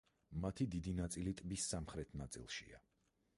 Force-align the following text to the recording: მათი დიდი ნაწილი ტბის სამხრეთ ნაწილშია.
მათი 0.45 0.65
დიდი 0.75 0.93
ნაწილი 0.99 1.33
ტბის 1.43 1.67
სამხრეთ 1.75 2.17
ნაწილშია. 2.23 2.83